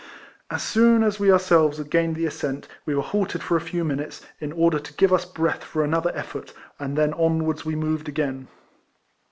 As 0.49 0.63
soon 0.63 1.03
as 1.03 1.19
we 1.19 1.31
ourselves 1.31 1.77
had 1.77 1.91
gained 1.91 2.15
the 2.15 2.25
ascent 2.25 2.67
we 2.87 2.95
were 2.95 3.03
halted 3.03 3.43
for 3.43 3.55
a 3.55 3.61
few 3.61 3.83
minutes, 3.83 4.25
in 4.39 4.51
order 4.51 4.79
to 4.79 4.93
give 4.93 5.13
us 5.13 5.25
breath 5.25 5.63
for 5.63 5.83
another 5.83 6.11
effort, 6.15 6.53
and 6.79 6.97
then 6.97 7.13
onwards 7.13 7.65
we 7.65 7.75
moved 7.75 8.09
again. 8.09 8.47